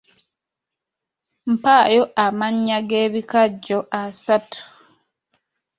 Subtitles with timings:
[1.51, 4.59] Mpaayo amannya g’ebikajjo asatu.